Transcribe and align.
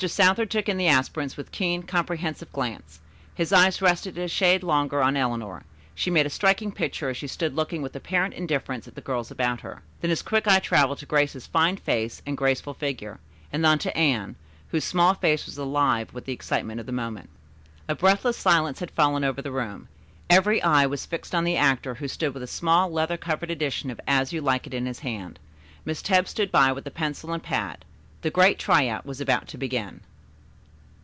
Southard 0.07 0.49
took 0.49 0.67
in 0.67 0.77
the 0.77 0.87
aspirants 0.87 1.37
with 1.37 1.51
keen, 1.51 1.83
comprehensive 1.83 2.51
glance. 2.51 3.01
His 3.35 3.53
eyes 3.53 3.83
rested 3.83 4.17
a 4.17 4.27
shade 4.27 4.63
longer 4.63 5.03
on 5.03 5.15
Eleanor. 5.15 5.61
She 5.93 6.09
made 6.09 6.25
a 6.25 6.29
striking 6.31 6.71
picture 6.71 7.09
as 7.11 7.17
she 7.17 7.27
stood 7.27 7.53
looking 7.55 7.83
with 7.83 7.95
apparent 7.95 8.33
indifference 8.33 8.87
at 8.87 8.95
the 8.95 9.01
girls 9.01 9.29
about 9.29 9.61
her. 9.61 9.83
Then 9.99 10.09
his 10.09 10.23
quick 10.23 10.47
eye 10.47 10.57
traveled 10.57 10.97
to 10.97 11.05
Grace's 11.05 11.45
fine 11.45 11.77
face 11.77 12.19
and 12.25 12.35
graceful 12.35 12.73
figure, 12.73 13.19
and 13.53 13.63
then 13.63 13.73
on 13.73 13.77
to 13.77 13.95
Anne, 13.95 14.37
whose 14.69 14.83
small 14.85 15.13
face 15.13 15.45
was 15.45 15.59
alive 15.59 16.11
with 16.15 16.25
the 16.25 16.33
excitement 16.33 16.79
of 16.79 16.87
the 16.87 16.91
moment. 16.91 17.29
A 17.87 17.93
breathless 17.93 18.37
silence 18.37 18.79
had 18.79 18.89
fallen 18.89 19.23
over 19.23 19.43
the 19.43 19.51
room. 19.51 19.87
Every 20.31 20.63
eye 20.63 20.87
was 20.87 21.05
fixed 21.05 21.35
on 21.35 21.43
the 21.43 21.57
actor, 21.57 21.93
who 21.93 22.07
stood 22.07 22.33
with 22.33 22.41
a 22.41 22.47
small 22.47 22.89
leather 22.89 23.17
covered 23.17 23.51
edition 23.51 23.91
of 23.91 24.01
"As 24.07 24.33
You 24.33 24.41
Like 24.41 24.65
It" 24.65 24.73
in 24.73 24.87
his 24.87 25.01
hand. 25.01 25.37
Miss 25.85 26.01
Tebbs 26.01 26.31
stood 26.31 26.51
by 26.51 26.71
with 26.71 26.87
a 26.87 26.91
pencil 26.91 27.31
and 27.33 27.43
pad. 27.43 27.85
The 28.23 28.29
great 28.29 28.59
try 28.59 28.87
out 28.87 29.03
was 29.03 29.19
about 29.19 29.47
to 29.47 29.57
begin. 29.57 30.01